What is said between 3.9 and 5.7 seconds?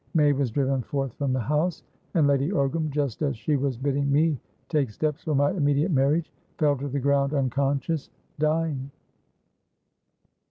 me take steps for my